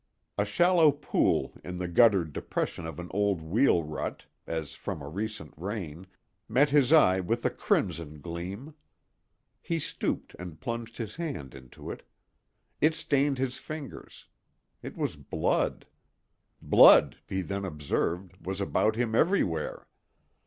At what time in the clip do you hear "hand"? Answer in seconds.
11.17-11.53